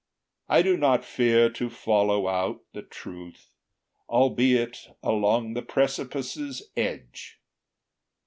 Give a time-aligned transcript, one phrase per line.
[0.49, 3.51] I do not fear to follow out the truth,
[4.09, 7.37] Albeit along the precipice's edge.